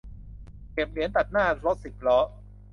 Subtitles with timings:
[0.73, 2.19] เก็บเหรียญตัดหน้ารถสิบล้อ